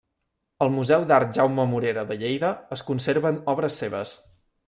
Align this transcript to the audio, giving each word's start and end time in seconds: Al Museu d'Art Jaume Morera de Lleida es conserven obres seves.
Al 0.65 0.71
Museu 0.75 1.03
d'Art 1.11 1.35
Jaume 1.39 1.65
Morera 1.73 2.05
de 2.11 2.17
Lleida 2.23 2.51
es 2.79 2.83
conserven 2.89 3.39
obres 3.55 3.81
seves. 3.85 4.15